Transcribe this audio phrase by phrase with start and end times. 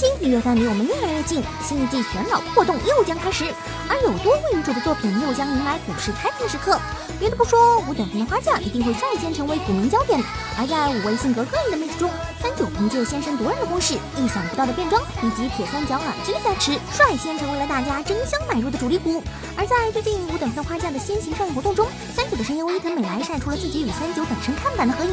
[0.00, 3.44] 近一月份离我们越来越近，新一季选老活动又将开始，
[3.86, 6.80] 而有多位女主的作品又将迎来股市开盘时刻。
[7.18, 10.18] 别的不说，五等分的花嫁一定会率先成为股民焦点。
[10.56, 12.08] 而在五位性格各异的妹子中，
[12.40, 19.22] 三九凭借先声夺人的攻势、意想不到的变装以及铁三角耳机的加持，率先成为了大家争相买入的主力股。
[19.54, 25.12] 而在最近五等分花嫁的先行上映活动中，三九的声优伊藤美来晒出了自己与三九本身看板的合影，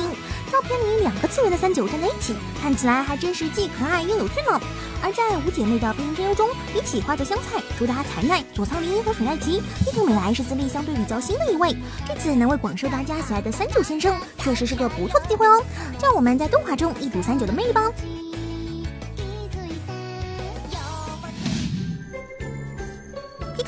[0.51, 4.59] 照片里两个刺猬的三九站在一起，看起来还真是既可爱又有趣呢。
[5.03, 11.75] 而在五姐妹的变身声优中，比起花泽香菜、主打彩奈、佐仓绫和水濑吉，伊藤美来是资历相对比较新的一位。
[12.07, 15.63] 这次能为广受大家喜爱的三九先生，确实是个不错的机会哦。
[16.01, 17.91] 让我们在动画中一睹三九的魅力吧。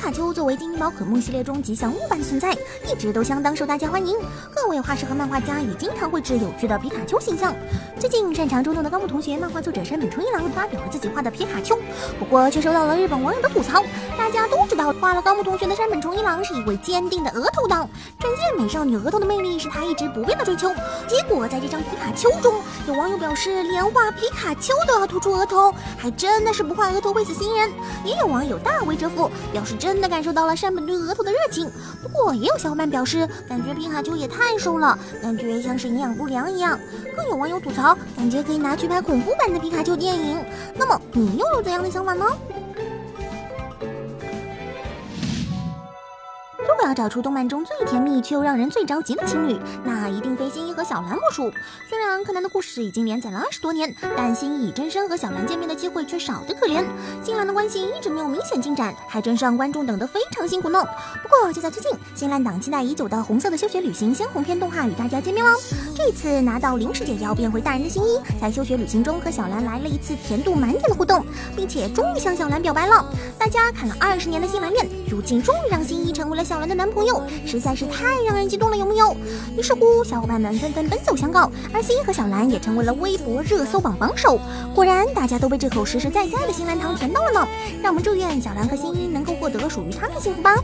[0.00, 2.52] 卡丘作为精灵宝可梦系列中吉祥物般的存在，
[2.90, 4.16] 一直都相当受大家欢迎。
[4.50, 7.54] 各位画师和漫画家也经常绘制有趣的皮卡丘形象。
[7.98, 11.78] 最近擅长捉弄的高木同学，漫画作者山本春一郎发表了自己画的皮卡丘，
[12.18, 13.84] 不过却受到了日本网友的吐槽。
[14.16, 20.68] 大家都知，画了高木同学的山本崇一郎是一位坚定的额头党，展现美少女额头的魅力是他一直不变的追求。
[21.06, 22.54] 结果在这张皮卡丘中，
[22.86, 27.70] 有网友表示，连画皮卡丘都要突出额头，还真的是不画额头会死新人。
[28.04, 31.70] 也有网友大为折服，表示真的感受到了山本对额头的热情。
[32.02, 36.78] 不过也有小伙伴表示，感觉皮卡丘也太瘦了，感觉像是营养不良一样。
[37.16, 40.42] 更有网友吐槽，感觉可以拿去拍恐怖版的皮卡丘电影。
[40.74, 42.24] 那么你又有怎样的想法呢？
[46.80, 51.52] 果要找出动漫中最甜蜜却又让人最着急的情侣，那一定非新一和小兰莫属。
[51.86, 56.82] 虽然柯南的故事已经连载了二十多年，但新一与真身和小兰见面的机会却少得可怜。
[57.22, 60.82] 新兰的关系一直没有明显进展，还真是让观众等得非常辛苦呢。
[61.22, 65.50] 不过就在最近，新兰党期待已久的《红色的休学旅行》鲜红片动画与大家见面了。
[65.94, 71.22] 这次拿到临时解药变回大人的新一，在休学旅行中和小兰来了一次甜度满点的互动，
[71.54, 73.04] 并且终于向小兰表白了。
[73.38, 79.14] 大家看了二十年的新兰恋，如今终于让新一成为了小兰的男朋友，实在是太让人激动了，有木有？
[79.58, 84.38] 于是乎，小伙伴们纷纷奔走相告，而新一和小兰也成为了微博热搜榜榜首。
[84.72, 87.48] 果然，大家都被这口实实在在的新兰糖甜到了呢。
[87.82, 90.54] 让我们祝愿小兰和新一能够获得属于他们的幸福吧。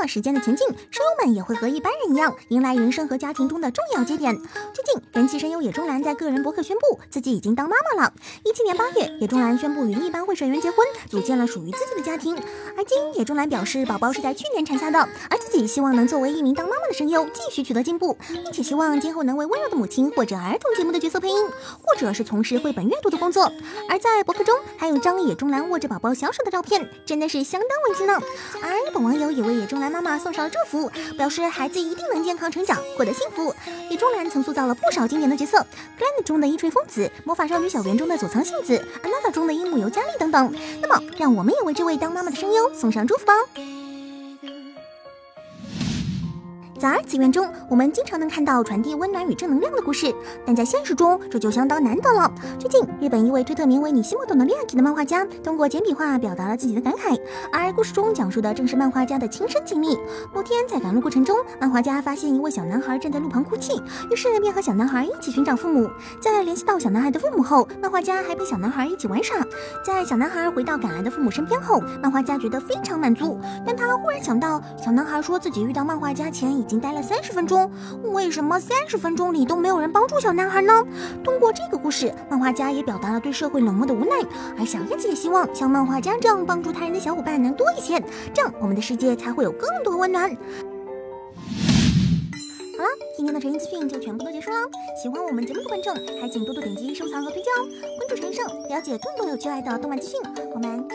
[0.00, 4.34] 随着时间的前进，声优们也会和一般人一样，迎来人生和家庭中的重要节点。
[4.72, 8.12] 最近，人气声优野中兰在个人博客宣布自己已经当妈妈了。
[8.42, 10.78] 一七年八月，野中兰宣布与一班会社员结婚，
[11.10, 12.34] 组建了属于自己的家庭。
[12.78, 21.46] 而今，野中兰表示，宝宝是在去年产下的，而自己希望能作为一名当妈妈的声优继续取得进步，并且希望今后能为温柔的母亲或者儿童节目的角色配音，
[21.82, 23.52] 或者是从事绘本阅读的工作。
[23.90, 28.18] 而在博客中，还有张野中兰握着宝宝小手的照片，真的是相当温馨呢。
[28.62, 33.54] 而日本网友也为野中兰妈妈送上了祝福，表示孩子一定能健康成长，获得幸福。
[33.88, 40.54] 李中兰曾塑造了不少经典的角色，《Grand》中的一锤风子，《魔法少女小圆》中的佐仓杏子，《Another》中的樱木由加利等等。
[40.80, 43.34] 那么，让我们也为这位当妈妈的声优送上祝福吧。
[46.80, 50.10] 在二次元中，我们经常能看到传递温暖与正能量的故事，
[50.46, 52.32] 但在现实中这就相当难得了。
[52.58, 57.20] 最近，日本一位推特名为“你西莫懂的恋爱体”的漫画家，通过简笔画表达了自己的感慨，
[57.52, 59.98] 而故事中讲述的正是漫画家的亲身经历。
[60.34, 65.86] 某天在赶路过程中，漫画家发现一位小男孩站在路旁哭泣，于是便和小男孩一起寻找父母。
[66.18, 69.36] 在联系到小男孩的父母后，漫画家还陪小男孩一起玩耍。
[69.84, 76.69] 在小男孩回到赶来的父母身边后，漫画家觉得非常满足，但他忽然想到，小男孩说自己遇到漫画家前已。
[76.70, 77.68] 已经待了三十分钟，
[78.12, 80.72] 为什么三十分钟里都没有人帮助小男孩呢？
[81.24, 84.14] 通过这个故事，漫画家也表达了对社会冷漠的无奈，
[84.56, 88.00] 而小叶子也希望像漫画家这样帮助他人的小伙伴能多一些，
[88.32, 90.30] 这样我们的世界才会有更多温暖。
[90.30, 90.36] 好
[92.84, 94.58] 了，今天的晨音资讯就全部都结束了。
[95.02, 95.92] 喜欢我们节目的观众，
[96.22, 97.66] 还请多多点击收藏和推荐哦。
[97.98, 100.20] 关注陈胜，了解更多有趣爱的动漫资讯。
[100.54, 100.86] 我们。